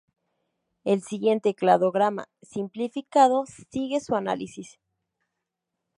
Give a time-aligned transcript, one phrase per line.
[0.83, 4.79] El siguiente cladograma simplificado sigue su análisis.